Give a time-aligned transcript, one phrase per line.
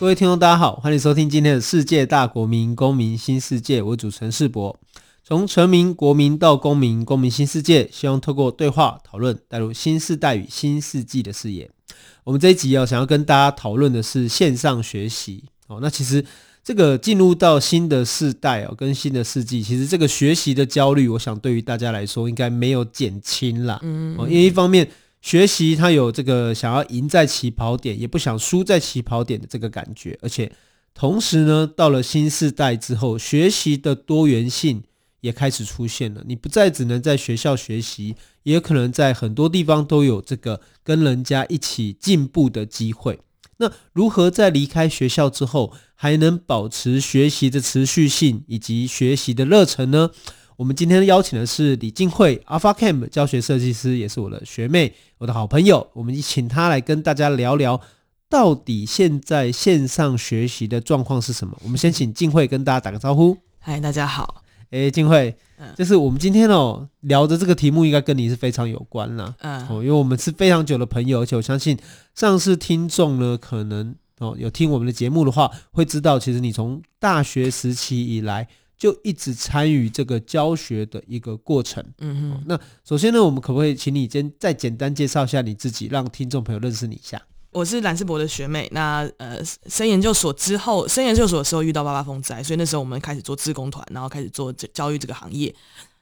[0.00, 3.82] 各位听众，大家好，欢迎收听今天的世界大国民公民新世界。
[3.82, 4.78] 我主持人世博，
[5.24, 11.68] 从臣民、国民到公民，公民新世界，希望透过对话讨论，带入新世代与新世纪的视野。
[12.22, 15.80] 我们这一集要想要跟大家讨论的是线上学习哦。
[15.82, 16.24] 那其实
[16.62, 23.80] 这个进入到新的世代哦，跟新的世纪，其实这个学习的焦虑，我想对于大家来说应该没有减轻啦。
[23.82, 24.88] 嗯，因为一方面。
[25.20, 30.52] 学习他有这个想要赢在起跑点，也不想输在起跑点的这个感觉，而且
[30.94, 34.82] 同时呢，到了新世代之后，学习的多元性
[35.20, 36.22] 也开始出现了。
[36.26, 43.20] 你不再只能在学校学习，也可能在很多地方都有这个跟人家一起进步的机会。
[43.58, 50.10] 那如何在离开学校之后，还能保持学习的持续性以及学习的热忱呢？
[50.58, 55.88] 我们今天邀请的是李静慧，Alpha Camp 教学设计师，也是我的学妹，我的好朋友。
[55.92, 57.80] 我们请她来跟大家聊聊，
[58.28, 61.56] 到底现在线上学习的状况是什么？
[61.62, 63.38] 我们先请静慧跟大家打个招呼。
[63.60, 64.42] 嗨，大家好。
[64.70, 69.32] 诶，静慧，嗯，就是我们今天哦聊的这个题目，应该跟你是非常有关啦。
[69.38, 71.78] 嗯，哦，因为我们是非常久的朋友，而且我相信
[72.16, 78.48] 上次听众呢，可能哦有听我们的节目的话，会知道，其实你从大学时期以来。
[78.78, 81.84] 就一直参与这个教学的一个过程。
[81.98, 82.44] 嗯哼。
[82.46, 87.20] 那首先呢，我们可不可以请你先再简单介绍一下你自己，让听众朋友认识你一下？
[87.50, 88.68] 我是蓝世博的学妹。
[88.72, 95.52] 那呃，升研究所之后，升研究所的时候遇到八八风灾，所以那时候我们开始做志工团，然后开始做教育这个行业。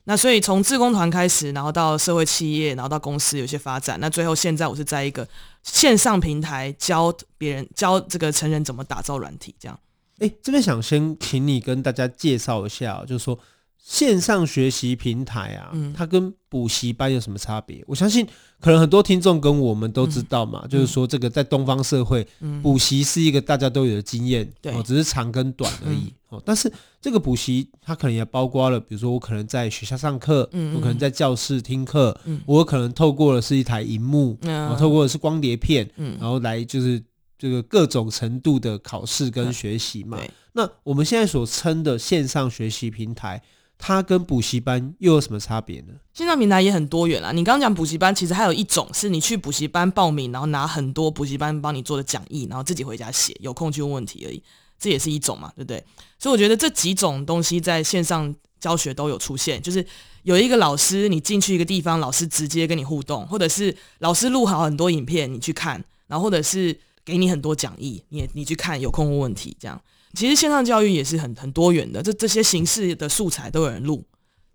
[0.08, 3.98] 那所以从志工团开始，然后到社会企业，然后到公司有些发展。
[4.00, 5.26] 那最后现在我是在一个
[5.62, 9.78] 线上平台教别人教这个成人怎么打造软体，这样。
[10.18, 13.38] 哎，这边想先请你跟大家介绍一下，就是说
[13.76, 17.84] 线上学习平台啊，嗯、它跟补习班有什么差别？
[17.86, 18.26] 我相信
[18.58, 26.06] 可能很多听众跟我们都知道嘛，嗯、就是说这个在东方社会，嗯、补习是一个大家都有的经验，对、哦，只是长跟短而已。
[26.06, 37.02] 嗯、哦，但是这个补习它可能也包括了，比如说我可能在学校上课，嗯、我可能在教室听课，嗯、我可能透过的是一台荧幕，嗯、透过的是光碟片，嗯、然后来就是。
[37.38, 43.42] 这个各种程度的考试跟学习嘛，嗯、那我们现在所称的线上学习平台，
[43.76, 45.92] 它跟补习班又有什么差别呢？
[46.14, 47.32] 线上平台也很多元啊。
[47.32, 54.42] 你刚刚讲补习班，其实还有一种是你去补习班报名，然后拿很多补习班帮你做的讲义，然后自己回家写，有空去问问题而已。
[54.78, 55.84] 这也是一种嘛，对不对？
[56.18, 59.84] 所以我觉得这几种东西在线上教学都有出现，就是
[60.22, 66.78] 有一个老师，你进去一个地方，老师直接跟你互动，或者是老师录好很多影片，你去看，然后或者是。
[67.06, 69.80] 给你很多讲义，你你去看，有空问问题，这样。
[70.14, 74.04] 其实线上教育也是很很多元的，这这些形式的素材都有人录，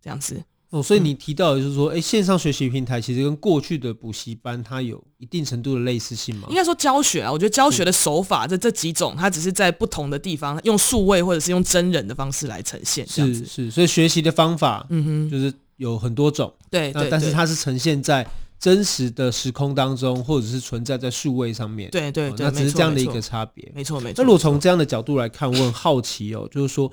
[0.03, 0.43] 这样子。
[0.71, 6.47] 哦，所以你提到的就是说，哎、嗯，线上学习平台其实跟过去的补习班它有一定程度的类似性吗？
[6.49, 18.25] 应该说教学啊，我觉得教学的手法这这几种，它只是在不同的地方用数位或者是用真人的方式来呈现，是是，所以学习的方法，嗯哼，就是有很多种，对，对，但是它是呈现在。
[18.61, 23.71] 真实的时空当中，或者是存在在数位上面，对对对，那只是这样的一个差别。
[23.73, 24.15] 没错没错。
[24.17, 26.91] 那如果从这样的角度来看，我很好奇哦， 就是说，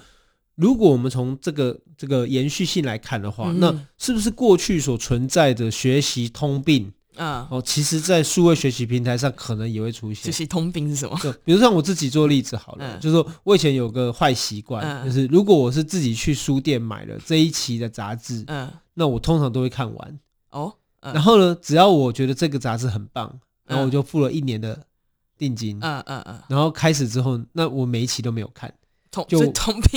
[0.55, 7.47] 如果我们从这个这个延续性来看的话，那是不是过去所存在的学习通病啊？
[7.51, 10.25] 哦，其实，在数位学习平台上可能也会出现。
[10.25, 11.19] 学习通病是什么？
[11.23, 20.19] 就比如像我自己做例子好了，就是说我以前有个坏习惯，就是如果我是自己去书店买了这一期的杂志，嗯，那我通常都会看完
[20.49, 20.73] 哦。
[21.01, 24.87] 然后呢，只要我觉得这个杂志很棒，然后我就付了一年的
[25.37, 25.79] 定金。
[25.81, 26.43] 嗯嗯嗯。
[26.49, 28.73] 然后开始之后，那我每一期都没有看，
[29.29, 29.39] 就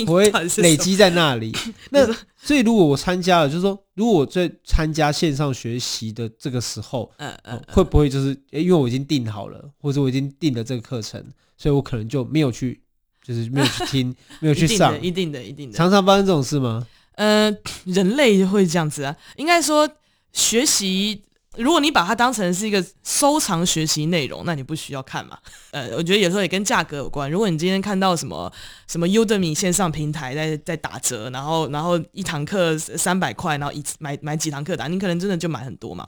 [0.08, 1.52] 我会累积在那里。
[1.90, 2.06] 那
[2.38, 11.24] 所以如果我参加了，就是说，如果我在参加线上学习的这个时候，嗯嗯，会不会就是因为我已经定好了，或者我已经定了这个课程，
[11.58, 12.82] 所以我可能就没有去，
[13.24, 15.02] 就是没有去听， 没有去上。
[15.02, 15.76] 一定的，一定的。
[15.76, 16.86] 常常发生这种事吗？
[17.16, 17.52] 呃，
[17.86, 19.90] 人类会这样子啊，应该说。
[20.34, 21.22] 学习，
[21.58, 25.38] 如果你把它当成是一个收藏学习内容，那你不需要看嘛。
[25.72, 27.30] 呃，我觉得有时候也跟价格有关。
[27.30, 28.52] 如果你今天看到什么
[28.88, 36.08] 什么 Udemy 线上平台在在打折，然后然后一堂课三百块，然后一买买几堂课打，你可能真的就买很多嘛。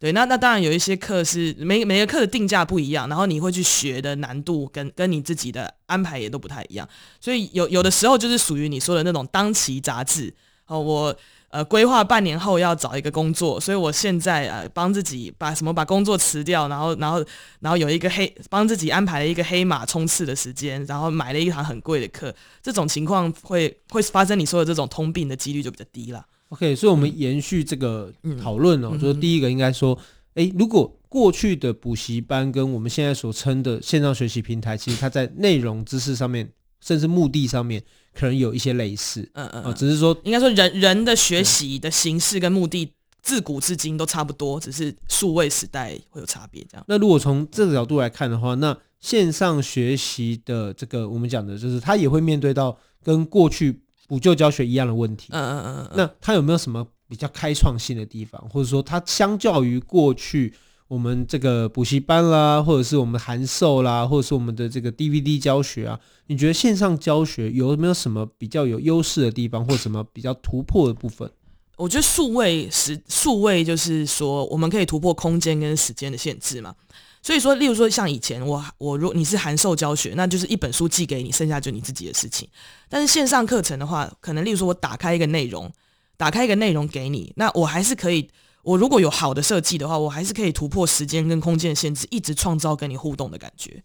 [0.00, 6.88] 对，那那当然有一些课是每每个课的定价不一样，然后你会去学的难度跟跟你自己的安排也都不太一样。
[7.20, 10.32] 所以有有的时候就是属于你说的那种当期杂志。
[10.66, 11.16] 哦，我
[11.50, 17.24] 呃规划半年后要找一个工作，所以我现在呃帮自己把什么把工作辞掉，然后然后
[17.60, 26.24] 然后有一个黑帮自己安排了一个黑马冲刺的时间，然后买了一堂很贵的课，这种情况会会发生你说的这种通病的几率就比较低了。
[26.50, 28.10] OK，所以我们延续这个
[28.42, 29.98] 讨论哦，嗯、就是第一个应该说，
[30.34, 36.50] 哎、嗯，如果过去的补习班跟我们现在所称的线上学习平台，其实它在内容知识上面，
[36.80, 37.82] 甚至目的上面，
[38.18, 39.28] 可能有一些类似。
[39.34, 42.92] 嗯嗯，只是说，应该说人人的学习的形式跟目的，
[43.22, 46.66] 自古至今都差不多，只是数位时代会有差别。
[46.70, 46.84] 这样。
[46.88, 53.82] 那如果从这个角度来看的话，那线上学习的这个我们讲的就是，它也会面对到跟过去。
[54.08, 60.54] 补救教学一样的问题，嗯嗯嗯嗯，那它有没有什么比较开创性的地方，或者说它相较于过去
[60.88, 71.30] 我们这个补习班啦，或者是我们函授啦，或者是我们的这个 DVD 教学啊，你觉得线上教学有没有什么比较有优势的地方，或什么比较突破的部分？
[71.76, 76.74] 我觉得数位是数位，就是说我们可以突破空间跟时间的限制嘛。
[77.20, 82.48] 所以说，例如说像以前我我如你是函授教学，那就是一本书寄给你，剩下就你自己的事情。
[82.88, 85.70] 但是线上课程的话，可能例如说我打开一个内容，
[86.16, 88.28] 打开一个内容给你，那我还是可以，
[88.68, 93.82] 我如果有好的设计的话，我还是可以突破时间跟空间的限制，一直创造跟你互动的感觉。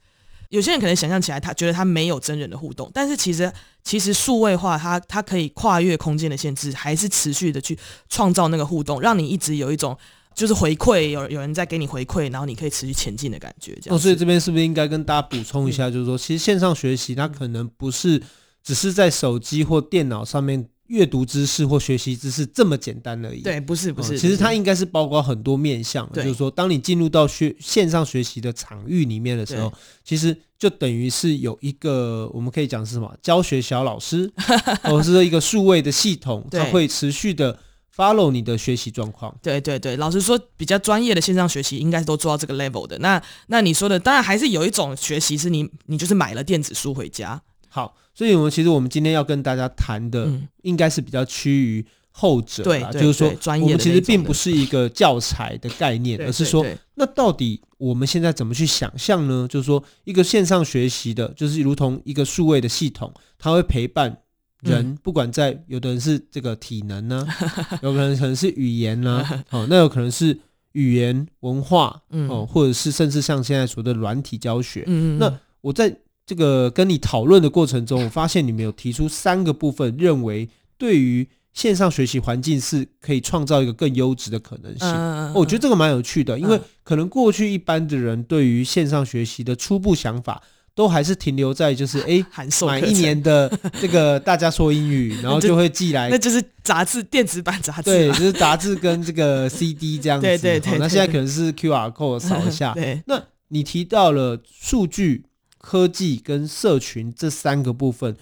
[0.50, 3.52] 有些人可能想象起来，他觉得他没有真人的互动，但是其实
[3.84, 7.78] 其实数位化它，它可以跨越空间的限制，还是持续的去
[8.10, 9.98] 创造那个互动，让你一直有一种。
[10.36, 13.78] 就是回馈，有有人在给你回馈，然后你可以持续前进的感觉。
[13.80, 13.96] 这样。
[13.96, 18.20] 哦，所以这边是不是应该跟大家补充一下，就是说，其实线上学习它可能不是
[18.64, 23.42] 只是在手机或电脑上面阅读知识或学习知识这么简单而已。
[23.42, 26.24] 对，不是不是，其实它应该是包括很多面向的。
[26.24, 29.74] 就是说，当你进入到学线上学习的场域里面的时候，
[30.04, 34.32] 其实就等于是有一个我们可以讲是什么教学小老师，
[34.84, 37.58] 或者是说一个数位的系统，它会持续的。
[37.96, 42.98] follow 你的学习状况，对对对，老实说，比较专业的线上学习应该是都做到这个 level 的。
[42.98, 47.40] 那那你说的，当然还是有一种学习是你你就是买了电子书回家。
[47.70, 50.30] 好，所以我们其实我们今天要跟大家谈的，
[50.62, 53.28] 应该是比较趋于后者，对，就是说，
[53.62, 56.66] 我们其实并不是一个教材的概念，而是说，
[56.96, 59.48] 那到底我们现在怎么去想象呢？
[59.50, 64.20] 就是说，一个线上学习的，就是如同一个数位的系统，它会陪伴。
[64.62, 67.28] 人不管在，有的人是这个体能呢，
[67.84, 70.40] 有可能可能是语言呢，哦，那有可能是
[70.72, 74.86] 语言文化，哦，或者是甚至像现在说的软体教学。
[75.20, 75.94] 那我在
[76.26, 85.34] 这个跟你讨论的过程中，我发现你们有提出三个部分，认为对于线上学习环境是可以创造一个更优质的可能性。
[85.34, 90.42] 我觉得这个蛮有趣的，因为可能过去一般的人对于线上学习的初步想法。
[90.76, 92.26] 都还是停留在就是哎，
[92.66, 93.48] 买一年的
[93.80, 100.26] 这个大家说英语，然后 就会寄来，那就是杂志电子版杂志，对，就是杂志跟这个 CD 这样子。
[100.26, 100.80] 对对对。
[100.80, 102.74] 那现在可能是 QR code 扫一下。
[102.74, 103.00] 对。
[103.06, 105.26] 那你提到了数据、
[105.64, 108.14] 科技跟社群这三个部分，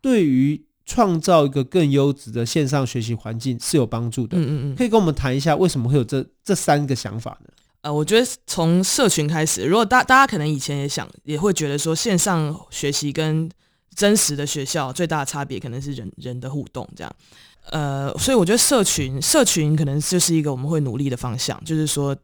[0.00, 4.36] 对于创造一个更优质的线上学习环境是有帮助的。
[4.36, 4.74] 嗯嗯嗯。
[4.74, 7.50] 可以跟我们谈一下为什么会有这这三个想法呢？
[7.82, 13.48] 呃，我觉得从社群开始，如果大大家可能以前也想，也会觉得说线上学习跟
[13.94, 17.12] 真实的学校最大的差别可能是人人的互动这样。
[17.70, 22.16] 呃，所以我觉得社群社群可能就是一个我们会努力的方向，就是说，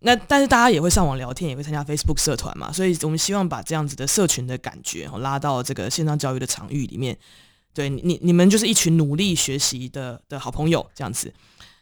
[0.00, 7.16] 那但是大家也会上网聊天，也会参加 Facebook 社团嘛，所以我们希望把这样子的社群的感觉拉到这个线上教育的场域里面。
[7.74, 11.32] 对你你们就是一群努力学习的的好朋友这样子。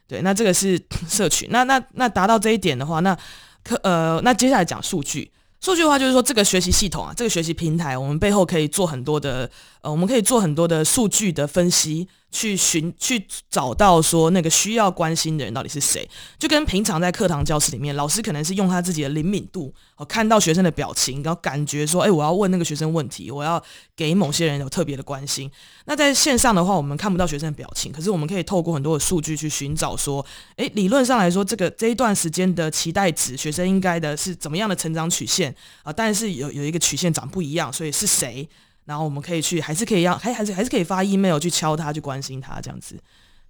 [0.06, 1.48] 对，那这个是 社群。
[1.50, 3.16] 那那那达到这一点的话，那
[3.62, 5.30] 可呃，那接下来讲数据。
[5.60, 12.06] 数据的话，就是说这个学习系统啊，这个学习平台，我们背后可以做很多的呃，我们可以做很多的数据的分析。
[12.36, 16.06] 去寻去找到说那个需要关心的人到底是谁，
[16.38, 23.62] 就跟平常在课堂教室里面，老师可能是用他自己的灵敏度，哦，看到学生的表情，然后感觉说，哎，我要问那个学生问题，我要
[23.96, 25.50] 给某些人有特别的关心。
[25.86, 30.24] 那在线上的话，我们看不到学生的表情，可是我们可以透过很多的数据去寻找说，
[30.56, 35.90] 哎，理论上来说，这个这一段时间的期待值，学生应该的是怎么样的成长曲线啊？
[35.90, 38.46] 但是有有一个曲线长不一样，所以是谁？
[38.86, 42.98] 然后我们可以去，还是可以让，还还是还是可以发 email 去敲他，去关心他这样子。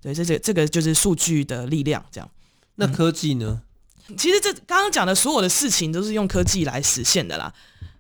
[0.03, 2.29] 对，这这这个就是数据的力量，这样。
[2.75, 3.63] 那科技呢？
[4.09, 7.53] 嗯、其实这刚刚讲的所有的事情都是用科技来实现的啦。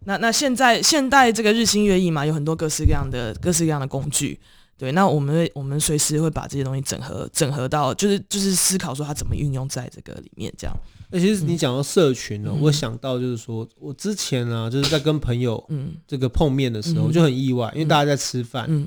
[0.04, 4.40] 那那现在现代这个日新月异嘛，有很多各式各样的各式各样的工具。
[4.78, 10.76] 对，那我们我们随时会把这些东西整合整合到，就是就是思考说它怎么运用在这个里面，这样。
[11.10, 15.66] 那其实你讲到社群呢，嗯、我想到就是说，我之前啊，就是在跟朋友
[16.06, 18.80] 这个碰面的时候，嗯、就很意外，因为大家在吃饭，嗯，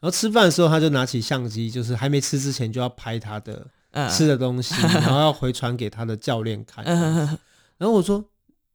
[0.00, 3.66] 然后吃饭的时候，他就拿起相机，就是还没吃之前就要拍他的
[4.10, 6.84] 吃的东西，嗯、 然后要回传给他的教练看。
[6.84, 8.24] 然后我说。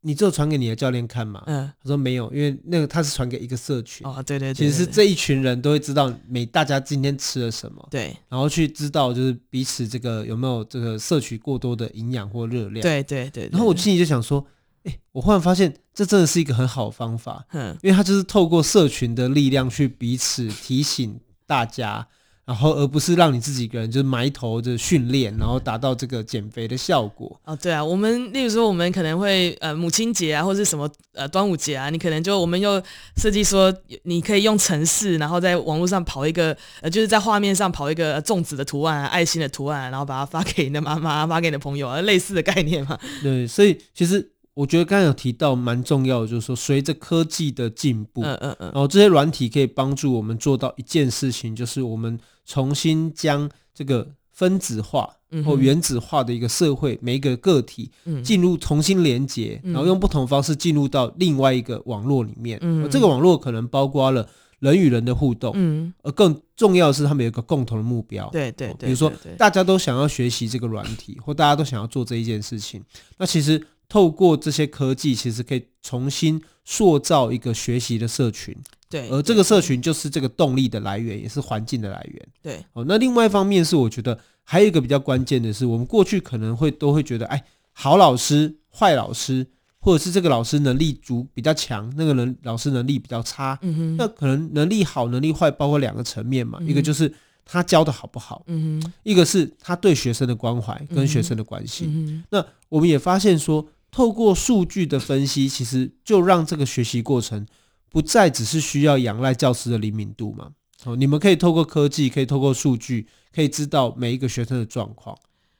[0.06, 1.42] 你只有传给你的教练看嘛？
[1.48, 4.06] 嗯，他说没有，因为那个他是传给一个社群。
[4.06, 7.88] 哦，对对对，其实是这一群人都会知道每大家今天吃了什么。
[7.90, 12.82] 对，然后去知道就是彼此这个有没有这个摄取过多的营养或热量。
[12.82, 13.50] 对对对。
[13.52, 14.46] 然后我心里就想说，
[14.84, 17.46] 哎，我忽然发现这真的是一个很好的方法。
[17.54, 22.08] 嗯，因为他就是透过社群的力量去彼此提醒大家。
[22.46, 27.40] 然后，而不是让你自己一个人就是埋头的训练，然后达到这个减肥的效果。
[27.46, 32.84] 哦，对啊，我们例如说，我们可能会呃母亲节啊，或者是什么呃端午节啊，你可能就我们又
[33.16, 33.74] 设计说，
[34.04, 43.00] 你可以用程式，然后在网络上跑一个呃，就是在画面上跑一个粽子的图案、爱心的图案，然后把它发给你的 妈妈、发给你的朋友啊， 类似的概念嘛。
[43.22, 44.30] 对，所以其实。
[44.56, 55.10] 我觉得刚才有提到蛮重要的，就是说随着科技的进步，嗯嗯嗯，然后这些软体可以帮助我们做到一件事情，就是我们重新将这个分子化
[55.46, 57.92] 或原子化的一个社会，每一个个体
[58.24, 62.58] 进入重新连接，然后用不同方式进入到另外一个网络里面。
[62.62, 64.28] 嗯，这个网络可能包括了
[64.60, 72.84] 人与人的互动，嗯，而更重要的是他们有一个共同的目标，对对对，比如说大家都想要学习这个软体，或大家都想要做这一件事情，
[73.18, 73.66] 那其实。
[73.94, 78.58] 透过这些科技，其实可以重新塑造一个学习的社群。
[78.90, 82.28] 对，而这个社群就是这个动力的来源，也是环境的来源。
[82.42, 89.46] 对，哦，那另外一方面是，我觉得还有一个比较关键的是，我们过去可能会都会觉得，哎，好老师、坏老师，
[89.78, 93.60] 或者是这个老师能力足比较强，那个人老师能力比较差。
[93.62, 97.14] 嗯哼，那可能能力好、能力坏，包括两个层面嘛，嗯、一个就是
[97.46, 101.86] 他教的好不好，嗯哼，一个是他对学生的关怀跟学生的关系。
[101.88, 103.68] 嗯哼，那我们也发现说。
[103.94, 107.46] 透过数据的分析，其实就让这个学习过程
[107.90, 110.50] 不再只是需要仰赖教师的灵敏度嘛。
[110.84, 115.18] 哦，你们可以透过科技，可以透过数据，可以知道每一个学生的状况。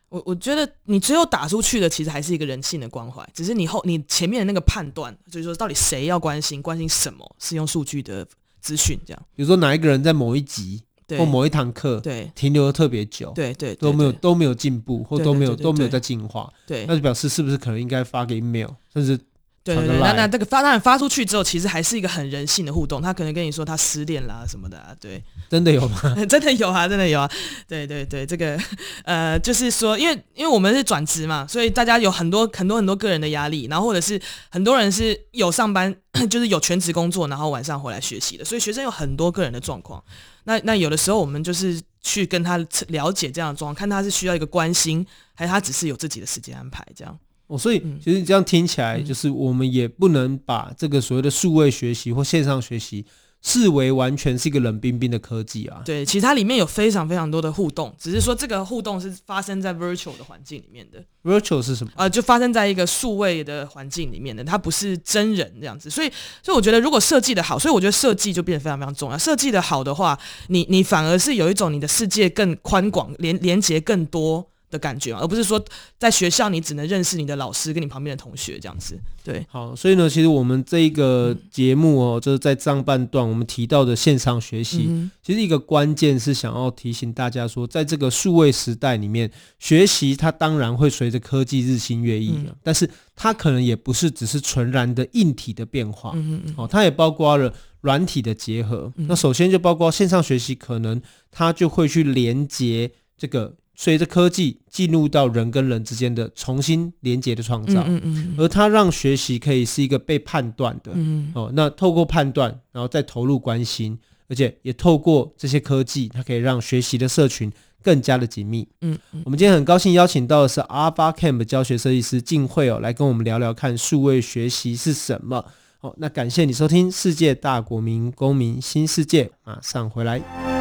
[0.10, 8.28] 我我觉得你最后打出去的，其实还是一个人性的关怀，只是你后你前面的那个判断，就是说到底谁要关心，关心什么，是用数据的
[8.60, 9.26] 资讯这样。
[9.36, 10.82] 比如说哪一个人在某一集。
[11.18, 19.18] 或某一堂课，对，停留的特别久，对对，都没有都没有进步，或都没有都没有在进化，对，那就表示是不是可能应该发个 email，甚至
[19.64, 26.02] 对对对，那那这个发当然发出去之后，其实还是一个很人性的互动，他可能跟你说他失恋啦什么的啊，对，真的有吗？
[26.28, 27.32] 真的有啊，真的有啊，
[27.66, 28.60] 对对对，这个
[29.06, 35.96] 呃，就是说，因为因为我们是转职嘛，所以大家有很多很多很多个人的压力，然后或者是很多人是有上班，
[36.30, 40.04] 就是有全职工作，然后晚上回来学习的，所以学生有很多个人的状况。
[40.44, 42.58] 那那有的时候我们就是去跟他
[42.88, 47.18] 了解这样的状况，看他是需要一个关心，还是他只是有自己的时间安排这样。
[47.48, 53.06] 哦，所以其实这样听起来，就是我们也不能把这个所谓的数位学习或线上学习。
[53.46, 55.82] 视为完全是一个冷冰冰的科技啊！
[55.84, 61.04] 对，其实它里面有非常非常多的互动，只是说这个互动是发生在 virtual 的环境里面的。
[61.24, 61.92] virtual 是什么？
[61.98, 65.90] 呃，就发生在一个数位的环境里面的，它不是真人这样子。
[65.90, 66.10] 所以，
[66.42, 69.18] 所以我觉得如果设计的好，所以我觉得设计就变得非常非常重要。
[69.18, 74.53] 设计的好的话，你你反而是有一种你的世界更宽广，连连接更多。
[74.74, 75.64] 的感觉，而不是说
[76.00, 79.00] 在学校你只能认识你的老师跟你旁边的同学这样子。
[79.24, 98.92] 对，好，所以呢，其实我们这一个节目哦，就是在上半段我们提到的线上学习，嗯、其实一个关键是想要提醒大家说，在这个数位时代里面，学习它当然会随着科技日新月异，嗯、但是它可能也不是只是纯然的硬体的变化，嗯嗯，哦，它也包括了软体的结合。
[98.98, 101.02] 嗯、那首先就包括线上学习，可能
[101.32, 103.54] 它就会去连接这个。
[103.76, 113.98] 随着科技进入到人跟人之间的重新连接的创造，嗯嗯嗯，而它让学习可以是一个被判断的，嗯哦，那透过判断，然后再投入关心，
[114.30, 117.52] 而且也透过这些科技，它可以让学习的社群
[117.82, 125.44] 更加的紧密，嗯，嗯，我们今天很高兴邀请到的是 Alpha Camp 教学设计师静慧哦，来跟我们聊聊看数位学习是什么。
[125.80, 130.53] 好，那感谢你收听《世界大国民公民新世界》，马上回来。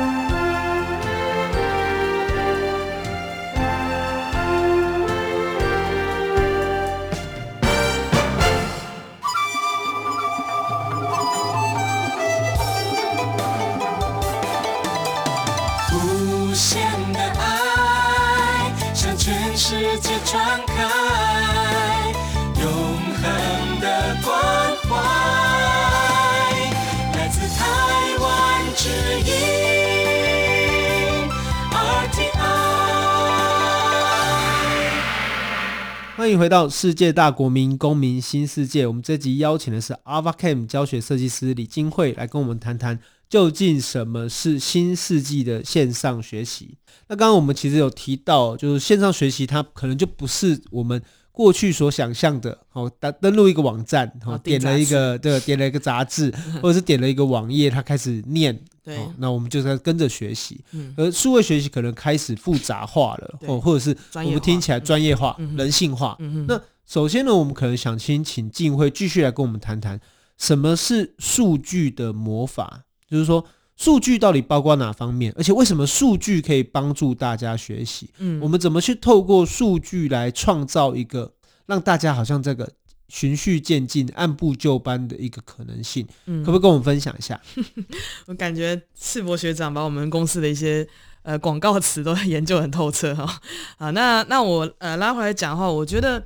[36.33, 38.87] 迎回到世界大国民公民新世界。
[38.87, 42.99] 我们这集邀请的是 Alpha Camp 教学设计师李金慧来跟我们谈谈
[43.29, 46.79] 究竟什么是新世纪的线上学习？
[47.09, 51.03] 那刚刚我们其实有提到，就是线上学习它可能就不是我们。
[51.35, 60.61] 过去所想象的，哦，登登录一个网站，哦，点了一个，对，点了一个杂志， 或者是点了一个网页，它开始念，对，那我们就在跟着学习。
[60.73, 66.17] 嗯，而数位学习可能开始复杂化了，或，或者是我们听起来专业化、人性化。
[66.49, 70.01] 那首先呢，我们可能想先请静慧继续来跟我们谈谈
[70.37, 73.45] 什么是数据的魔法，就是说。
[73.75, 75.33] 数据到底包括哪方面？
[75.37, 78.11] 而且为什么数据可以帮助大家学习？
[78.19, 81.33] 嗯，我们怎么去透过数据来创造一个
[81.67, 82.71] 让大家好像这个
[83.12, 86.07] 循序渐进、按部就班的一个可能性？
[86.25, 87.38] 嗯，可不可以跟我们分享一下？
[88.25, 90.88] 我感觉世博学长把我们公司的一些
[91.23, 93.40] 呃广告词都 研究很透彻哈。
[93.76, 96.25] 啊，那那我呃拉回来讲的话，我觉得。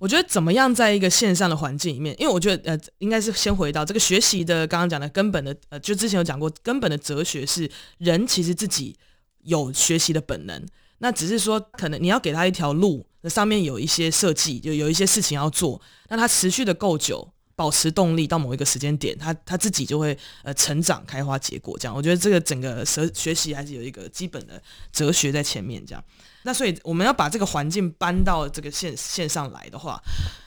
[0.00, 7.68] 我觉得怎么样在一个线上的环境里面，因为我觉得呃，应该是先回到这个学习的刚刚讲的根本的呃，就之前有讲过，根本的哲学是
[7.98, 8.94] 人其实自己
[9.42, 10.64] 有学习的本能，
[10.98, 21.94] 那只是说可能你要给他一条路，那上面有一些设计，就有一些事情要做，那它持续的够久，保持动力到某一个时间点，它它自己就会呃成长、开花、结果这样。
[21.94, 26.04] 我觉得这个整个学学习还是有一个基本的哲学在前面这样。
[26.44, 30.00] 那所以我们要把这个环境搬到这个线线上来的话，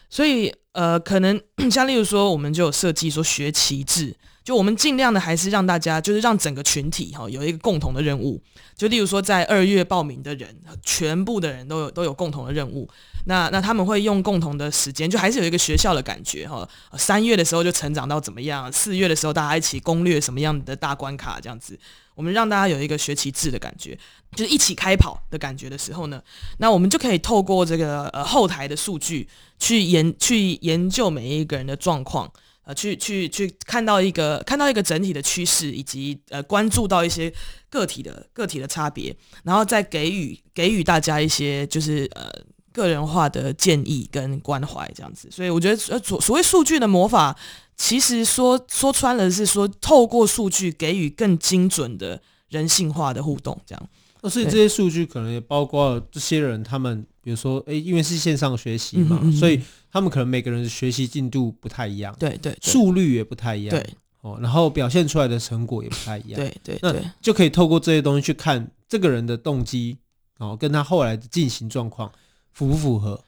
[0.09, 8.41] 所以呃，可能 像例如说，我们就有设计说学期制，就我们尽量的还是让大家，就是让整个群体哈有一个共同的任务。
[8.75, 12.89] 就例如说，在二月报名的人，全部的人都有都有共同的任务。
[13.25, 16.67] 那那他们会用共同的时间，就还是有一个学校的感觉哈。
[16.97, 18.71] 三月的时候就成长到怎么样？
[18.71, 21.77] 四月的时候大家一起攻略什么样的大关卡这样子。
[22.15, 23.97] 我们让大家有一个学期制的感觉，
[24.35, 26.21] 就是一起开跑的感觉的时候呢，
[26.57, 29.27] 那我们就可以透过这个呃后台的数据
[29.59, 32.31] 去研去研究每一个人的状况，
[32.71, 37.31] 呃，去去去看到一个看到一个整体的趋势，以及呃关注到一些
[37.69, 39.13] 个体的个体的差别，
[39.43, 42.31] 然后再给予给予大家一些就是呃
[42.71, 45.27] 个人化的建议跟关怀这样子。
[45.29, 47.37] 所以我觉得呃所所谓数据的魔法。
[47.77, 53.89] 其实说说穿了是说，透过数据给予更精准的人性化的互动，这样。
[54.21, 63.85] 那所以这些数据可能也包括这些人，他们比如说，诶，因为是线上学习嘛，嗯嗯嗯，所以他们可能每个人的学习进度不太一样，对对，速率也不太一样，对。
[64.21, 69.97] 哦，然后表现出来的成果也不太一样，对对，那就可以透过这些东西去看这个人的动机，
[70.37, 72.11] 哦，跟他后来的进行状况
[72.51, 73.19] 符不符合。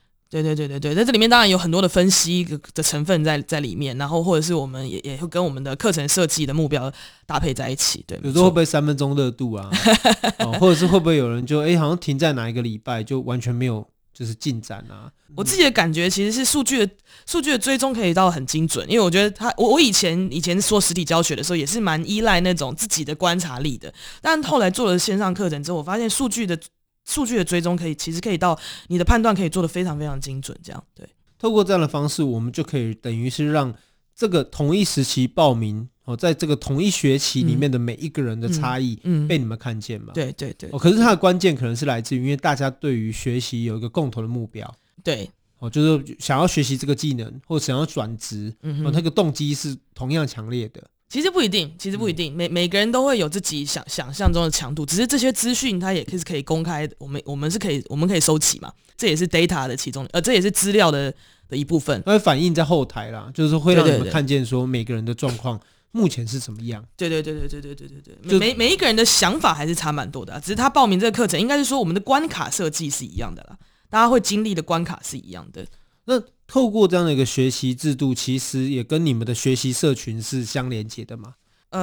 [0.42, 2.44] 对对对对对，在这里面当然有很多的分析
[2.74, 6.92] 的成分在在里面，然后或者是我们也也会跟我们的课程设计的目标
[7.28, 8.04] 搭配在一起。
[8.08, 9.70] 对，有时候会不会三分钟热度啊？
[10.40, 15.12] 哦，或者是会不会有人就哎，好像停在哪一个礼拜就完全没有就是进展啊？
[15.36, 16.92] 我自己的感觉其实是数据的
[17.28, 26.60] 数据的追踪可以到很精准，因为我觉得他我我以前以前说实体教学的时候也是蛮依赖那种自己的观察力的，但后来做了线上课程之后，我发现数据的。
[27.06, 31.08] 数据的追踪可以，其实可以到你的判断可以做的非常非常精准，这样对。
[31.38, 33.74] 透过这样的方式，我们就可以等于是让
[34.16, 40.14] 这个同一时期报名哦，在这个同一学期里面的每一个人的差异，嗯，被你们看见嘛？
[40.14, 40.70] 对对对。
[40.72, 50.82] 哦，可是它的关键可能是来自于，因为大家对于学习有一个共同的目标，对，哦，就是想要学习这个技能，或者想要转职，嗯，哦，那个动机是同样强烈的。
[51.14, 61.14] 其实不一定，其实不一定，每每个人都会有自己想想象中的强度，只是这些资讯它也可以是可以公开，我们我们是可以我们可以收集嘛，这也是 data 的其中，呃，这也是资料的
[61.48, 66.84] 的一部分，它会反映在后台啦，就是会让你们看见说每个人的状况目前是什么样。
[66.98, 73.56] 对对对对对对对对对，每每一个人的想法还是差蛮多的，只是他报名这个课程，应该是说我们的关卡设计是一样的啦，
[73.88, 75.64] 大家会经历的关卡是一样的。
[76.06, 81.36] 那透过这样的一个学习制度，其实也跟你们的学习社群是相连接的嘛？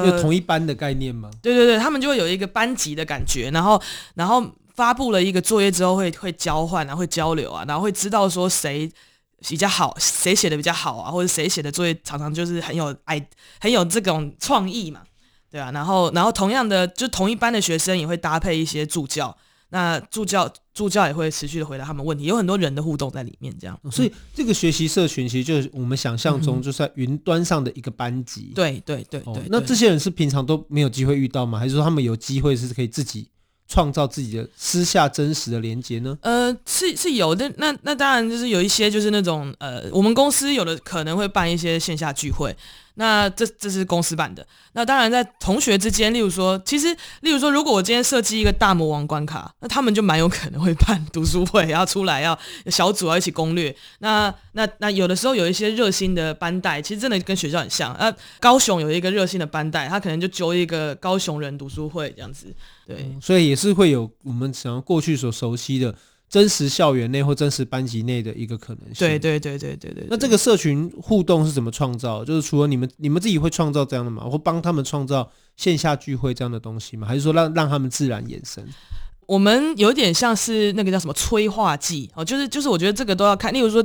[0.07, 1.29] 有同一班的概念吗？
[1.33, 3.83] 呃，对对对，他们就会有一个班级的感觉，然后
[4.15, 4.45] 然后
[4.77, 8.89] 发布了一个作业之后会会交换啊，会交流啊，然后会知道说谁
[9.49, 13.27] 比较好，谁写的比较好啊，或者谁写的作业常常就是很有爱，
[13.61, 15.03] 很有这种创意嘛，
[15.51, 19.37] 对啊，然后然后同样的，就同一班的学生也会搭配一些助教。
[19.71, 23.79] 那助教助教也会持续的回答他们问题，有很多人的互动在里面，这样。
[23.91, 28.53] 所以这个学习社群其实就是我们想象中就是在云端上的一个班级。
[28.55, 29.43] 对对对对。
[29.49, 31.59] 那这些人是平常都没有机会遇到吗？
[31.59, 33.29] 还是说他们有机会是可以自己
[33.69, 36.19] 创造自己的私下真实的连接呢？
[36.23, 37.49] 呃，是是有的。
[37.57, 42.57] 那那当然就是有一些就是那种呃，我们公司有的可能会办一些线下聚会。
[43.01, 44.47] 那这这是公司版的。
[44.75, 53.75] 那当然，在同学之间，例如说，其实，例如说，如果我今天设计一个大魔王关卡，那他们就蛮有可能会办读书会，要出来要小组要一起攻略。
[54.01, 57.97] 那那 那有的时候有一些热心的班代，其实真的跟学校很像。
[57.99, 62.55] 那高雄有一个热心的班代，他可能就揪一个高雄人读书会这样子。
[62.87, 65.95] 对，所以也是会有我们想要过去所熟悉的。
[66.31, 68.95] 真实校园内或真实班级内的一个可能性。
[69.01, 70.07] 对对对对对对。
[70.09, 72.25] 那这个社群互动是怎么创造？
[72.25, 74.23] 就是除了你们你们自己会创造这样的吗？
[74.23, 77.05] 或帮他们创造线下聚会这样的东西吗？
[77.05, 78.65] 还是说让让他们自然延伸？
[79.27, 83.53] 我们有点像是那个叫什么催化剂哦，就是就是我觉得这个都要看。
[83.53, 83.85] 例如说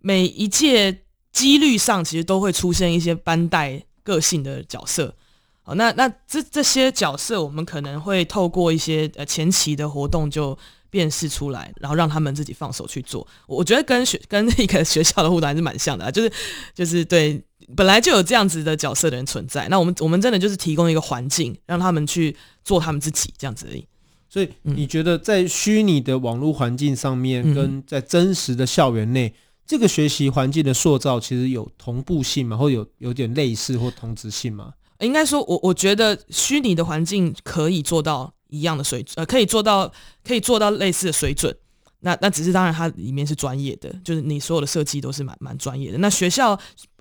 [0.00, 5.14] 每一届几率上其实都会出现一些班带个性的角色。
[5.62, 10.58] 哦，那那这这些角色我们可能会透过一些呃前期的活动就。
[10.94, 13.26] 辨识出来，然后让他们自己放手去做。
[13.48, 16.32] 我觉得跟学 跟那个学校的互动还是蛮像的啊，就是
[16.72, 17.42] 就是对
[17.74, 19.66] 本来就有这样子的角色的人存在。
[19.68, 23.84] 那我们我们真的就是提供一个环境，让他们去做他们自己这样子而已。
[24.28, 29.34] 所以你觉得在虚拟的网络环境上面，跟在真实的校园内，
[29.66, 32.56] 这个学习环境的塑造，其实有同步性吗？
[32.56, 34.74] 或有有点类似或同质性吗？
[35.00, 38.33] 应该说，我我觉得虚拟的环境可以做到。
[38.54, 41.54] 一样的水准，呃，可以做到，可以做到类似的水准。
[42.00, 45.96] 那那只是当然，它里面是专业的，就是你所有的设计都是蛮蛮专业的。
[45.98, 46.52] 那学校，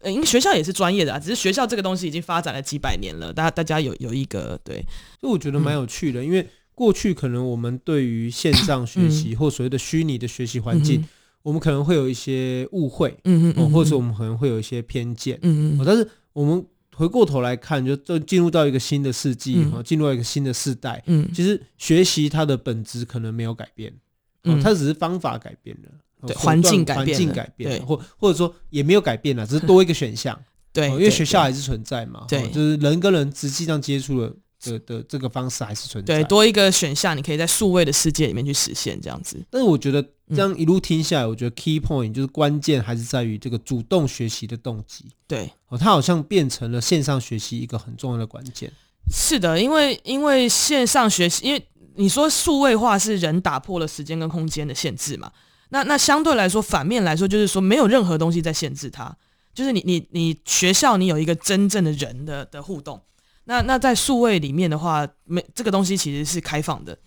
[0.01, 4.77] 呃，因为学校也是专业的啊，只是学校这个东西已经发展了几百年了，大家大家有有一个对，
[5.19, 11.07] 所以我觉得蛮有趣的，嗯、因为过去可能我们对于线上学习或所谓的虚拟的学习环境，嗯、
[11.43, 16.65] 我们可能会有一些误会，嗯嗯，嗯，或者我们可能会有一些偏见，嗯嗯，但是我们。
[16.95, 21.01] 回过头来看，就就进入到一个新的世纪哈，进、嗯、入到一个新的世代。
[21.07, 23.93] 嗯，其实学习它的本质可能没有改变，
[24.43, 30.39] 嗯，它只是方法改变了，对，环境改变，环境改变了，或或者说也没有改变了，只是多一个选项。
[30.71, 34.33] 对，因为学校还是存在嘛，对，就是人跟人实际上接触了。
[34.63, 39.37] 的的这个方式还是存在，对，多一个选项，你可以在数位的世界里面去实现这样子。
[39.49, 45.05] 但是我觉得这样一路听下来，我觉得 key point 就是关键还是在于这个主动学习的动机。
[45.27, 48.71] 对，哦，它好像变成了线上学习一个很重要的关键。
[49.11, 55.31] 是的，因为因为线上学习，因为你说数位化是人打破了时间跟空间的限制嘛，
[55.69, 59.15] 那那相对来说，反面来说就是说没有任何东西在限制它，
[59.53, 63.01] 就是你你你学校你有一个真正的人的的互动。
[63.45, 66.97] 那那在数位里面的话，没这个东西其实是开放的，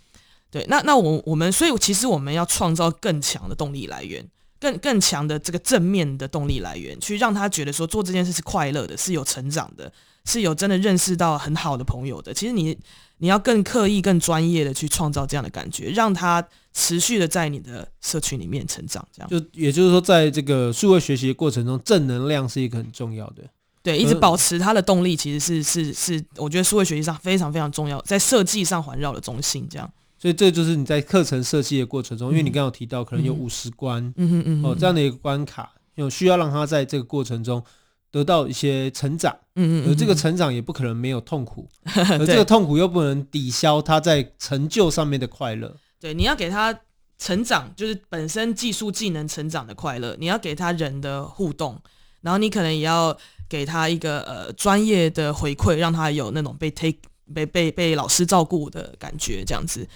[0.50, 0.64] 对。
[0.68, 4.26] 那那我我们所以其实我们要创造更强的动力来源，
[4.60, 9.90] 更更强的这个正面的动力来源，去让他觉得说做这件事是快乐的，是有成长的，
[10.24, 12.34] 是有真的认识到很好的朋友的。
[12.34, 12.76] 其实你
[13.18, 19.06] 你要更刻意、更专业的去创造这样的感觉，让他持续的在你的社群里面成长。
[19.10, 23.42] 这样就也就是说，在这个数位学习的过程中，正能量是一个很重要的。
[23.86, 29.88] 对，一直保持它的动力，其实是是是，我觉得数位学习上非常非常重要，在设计上环绕的中心这样。
[30.18, 37.62] 所以这就是你在课程设计的过程中，因为你刚刚有提到可能有五十关，嗯嗯嗯哦这样的一个关卡，有需要让他在这个过程中
[38.10, 41.68] 得到一些成长，嗯嗯，而这个成长也不可能没有痛苦，
[42.18, 45.72] 而这个痛苦又不能抵消他在成就上面的快乐。
[46.00, 46.76] 对，你要给他
[47.18, 51.80] 成长，就是本身技术技能成长的快乐，你要给他人的互动，
[52.22, 53.16] 然后你可能也要。
[53.48, 56.98] 给他一个呃专业的回馈，让他有那种被 take
[57.32, 59.86] 被被被老师照顾的感觉，这样子，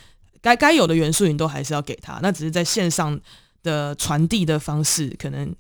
[0.41, 2.21] 该该有的元素你都还是要给他。
[2.23, 3.19] 那只是在线上
[3.63, 5.53] 的传递的方式，可能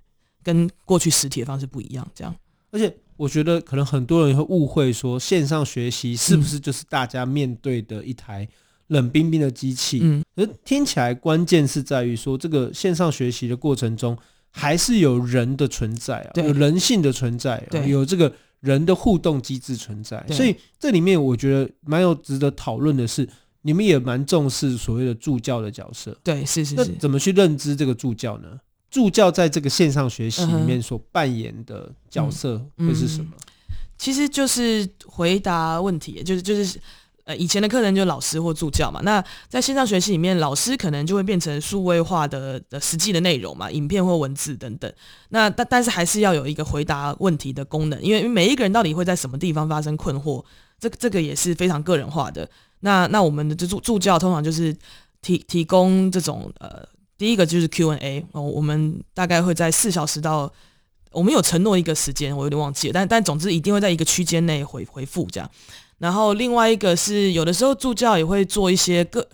[0.42, 2.08] 跟过去实体的方式不一样。
[2.14, 2.34] 这样，
[2.70, 8.48] 而且我觉得可能很多人会误会说，线上学习是不是就是大家面对的一台
[8.86, 10.00] 冷冰冰的机器？
[10.02, 14.16] 嗯，而听起来关键是在于说，这个线上学习的过程中。
[14.50, 23.28] 还是有人的存在啊，有人性的存在，有这个人的互动机制存在，所以这里面我觉得蛮有值得讨论的是，
[23.62, 26.16] 你们也蛮重视所谓的助教的角色。
[26.22, 26.76] 对，是是是。
[26.76, 28.60] 那怎么去认知这个助教呢？
[28.90, 33.30] 助教在这个线上学习里面所扮演的角色会是什么？
[33.30, 36.78] 嗯嗯、其实就是回答问题，就是就是。
[37.30, 44.92] 呃，以前的课程就老师或助教嘛，那在线上学习里面，老师可能就会变成数位化的的实际的内容嘛，影片或文字等等。
[45.28, 50.44] 那但但是还是要有一个回答问题的功能，因为每一个人到底会在什么地方发生困惑，
[50.80, 52.50] 这这个也是非常个人化的。
[52.80, 54.76] 那那我们的助助教通常就是
[55.22, 56.84] 提提供这种呃，
[57.16, 60.52] 第一个就是 Q&A 哦，我们大概会在四小时到，
[61.12, 65.48] 我们有承诺一个时间，我有点忘记了，但但总之一定会在一个区间内回回复这样。
[66.00, 69.28] 然后另外一个是，有的时候助教也会做一些个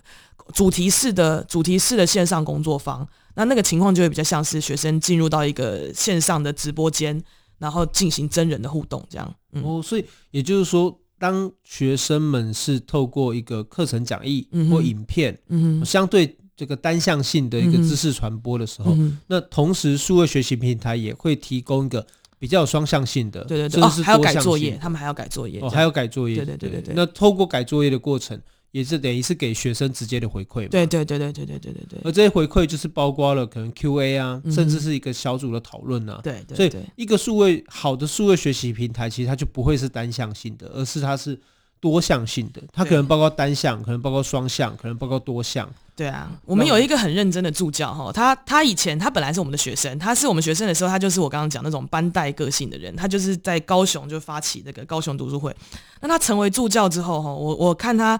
[0.53, 7.23] 主题式的主题式的线上工作坊，那那个情况就会比较像是学生进入到一个线上的直播间，
[7.57, 9.33] 然后进行真人的互动，这样。
[9.53, 22.05] 嗯、哦，所以也就是说，当学生们是透过一个课程讲义或影片，嗯，相对这个单向性的一个知识传播的时候，嗯、那同时数位学习平台也会提供一个。
[22.39, 26.93] 比较有双向性的，对对对，哦，还要改作业，他们还要改作业，哦，还要改作业，对对对对对。
[26.95, 28.39] 那透过改作业的过程，
[28.71, 31.99] 也是等于是给学生直接的回馈嘛，对对对对对对对对对。
[32.03, 36.55] 而这些回馈就是包括了可能 QA 啊，嗯、甚至是一个小组的讨论啊，对对。
[36.55, 41.39] 所以一个数位好的数位学习平台，其实它就不会是单向性的，而是它是
[41.79, 45.67] 多向性的，它可能包括单向，可能包括双向，可能包括多向。
[45.97, 55.53] 对啊，我们有一个很认真的助教哈，他他以前他本来是我们的学生，他是我们学生的时候，他就是我刚刚讲那种班带个性的人，他就是在高雄就发起那个高雄读书会，
[56.01, 58.17] 那他成为助教之后哈，我我看他。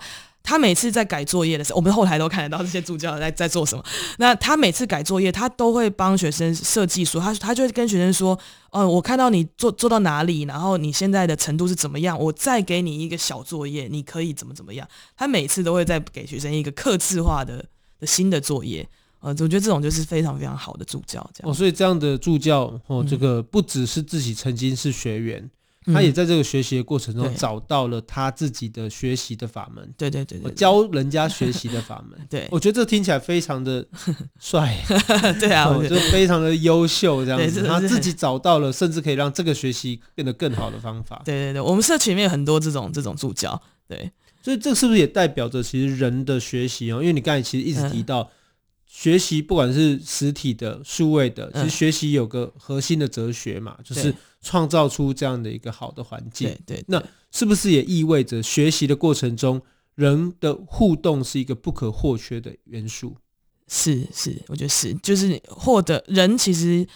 [0.48, 3.84] 他每次在改作业的时候，我们后台都看得到这些助教在在做什么。
[4.18, 8.32] 那他每次改作业，他都会帮学生设计说，他他就会跟学生说，
[8.72, 14.88] 哦、呃，我看到你做做到哪里，然后你现在的程度是怎么样，我再给你一个小作业，你可以怎么怎么样。
[15.18, 17.66] 他每次都会再给学生一个克制化的
[18.00, 18.88] 的新的作业。
[19.20, 21.52] 呃，我觉得这种就是非常非常好的助教，这样。
[21.52, 25.50] 哦，所以这样的助教，哦，这个不只是自己曾经是学员。
[25.94, 29.94] 他也在这个学习的过程中找到了他自己的学习的法门。
[29.98, 32.20] 对对对对，教人家学习的法门。
[32.30, 33.86] 对，我觉得这听起来非常的
[34.40, 34.78] 帅。
[35.40, 37.64] 对啊，我觉得非常的优秀，这样子。
[37.64, 41.22] 他自己找到了，甚至可以让这个学习变得更好的方法。
[41.24, 43.62] 对对对，我们社群里面有很多这种这种助教。
[43.88, 47.00] 对，所以这是不是也代表着其实人的学习哦？
[47.02, 48.30] 因为你刚才其实一直提到
[48.86, 54.14] 学习，不管是实体的、数位的，其实学习有个核心的哲学嘛，就是。
[54.42, 59.62] 创造出这样的一个好的环境，对，对对，那是不是也意味着学习的过程中，
[59.96, 63.16] 人的互动是一个不可或缺的元素？
[63.68, 66.88] 是是，我觉得是，就是获得人其实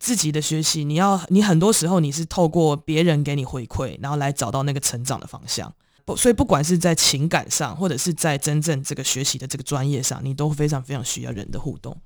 [0.00, 5.72] 自己的学习，你要你很多时候你是透过别人给你回馈，然后来找到那个成长的方向。
[6.04, 11.96] 不，所以不管是在情感上，或者是在真正这个学习的这个专业上，你都非常非常需要人的互动。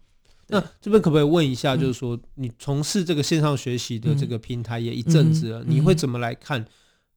[0.50, 6.64] 那这边可不可以问一下，就是说你从事这个线上学习的这个平台也一阵子了，你会怎么来看？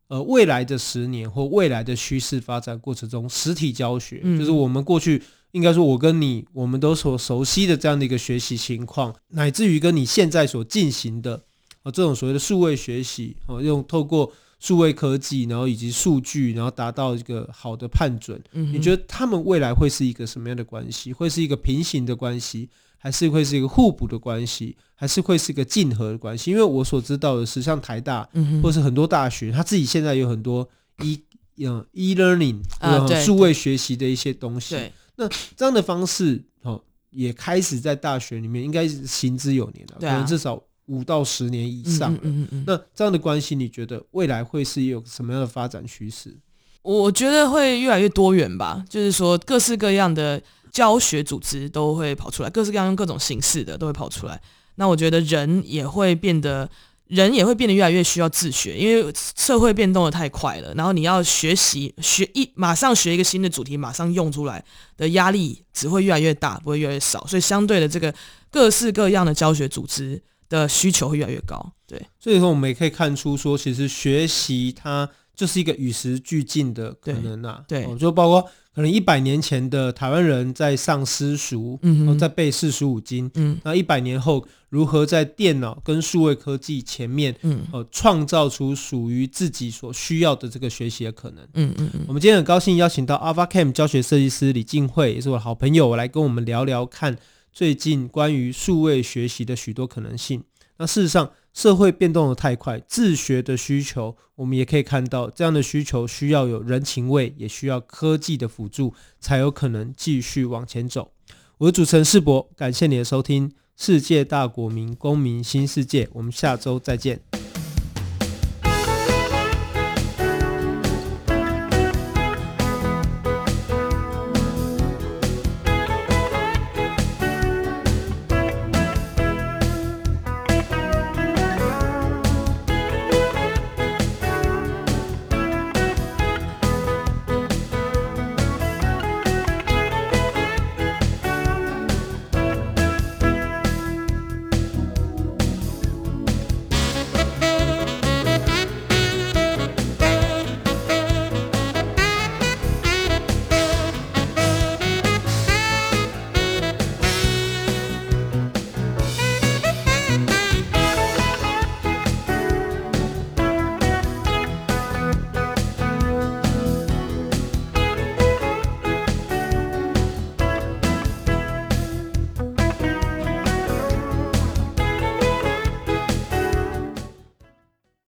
[0.10, 11.41] 呃，未来的十年或未来的趋势发展过程中，实体教学就是我们过去应该说，我跟你我们都所熟悉的这样的一个学习情况，乃至于跟你现在所进行的
[11.84, 18.39] 呃这种所谓的数位学习，哦，用透过数位科技，然后以及数据，然后达到一个好的判准。
[18.52, 21.12] 你觉得他们未来会是一个什么样的关系？
[21.12, 22.69] 会是一个平行的关系？
[23.04, 26.52] 还是会是一个互补的关系，还是会是一个竞合的关系？
[26.52, 28.26] 因为我所知道的是，像台大，
[28.62, 30.66] 或是很多大学，他自己现在有很多
[31.02, 31.20] e
[31.58, 34.78] 嗯 e learning 啊，数位学习的一些东西。
[35.18, 42.22] 那这样的方式哦，也开始在大学里面应该是行之有年了，可能至少五到十年以上了。
[42.66, 46.34] 那这样的关系，你觉得未来会是有什么样的发展趋势？
[46.82, 50.42] 我觉得会越来越多元吧，就是说各式各样的。
[50.73, 54.41] 教学组织都会跑出来，各式各样用各种形式的都会跑出来。
[54.75, 56.67] 那我觉得人也会变得，
[57.05, 60.73] 人也会变得越来越需要自学，因为社会变动的太快了。
[60.73, 64.65] 然后你要学习学一马上学一个新的主题，马上用出来
[64.97, 67.23] 的压力只会越来越大，不会越来越少。
[67.27, 68.12] 所以相对的，这个
[68.49, 71.71] 各式各样的教学组织的需求会越来越高。
[71.86, 77.63] 对，所以说我们也可以看出说，其实学习它就是一个与时俱进的可能啊。
[77.67, 78.49] 对，对就包括。
[78.73, 92.05] 可能一百年前的台湾人在上私塾，嗯，然后在背四书五经，嗯，那一百年后如何在电脑跟数位科技前面，嗯，呃，创造出属于自己所需要的这个学习的可能，嗯嗯嗯。
[92.07, 97.17] 我们今天很高兴邀请到 AlphaCam 教学设计师李静慧，也是我的好朋友，我来跟我们聊聊看
[97.51, 100.43] 最近关于数位学习的许多可能性。
[100.77, 111.12] 那事实上，社会变动的太快，自学的需求，我们也可以看到，这样的需求需要有人情味，也需要科技的辅助，才有可能继续往前走。
[111.60, 117.42] 我是主持人世博，感谢你的收听，世界大国民公民新世界，我们下周再见。